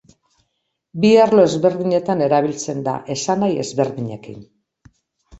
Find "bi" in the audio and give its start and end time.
1.01-1.09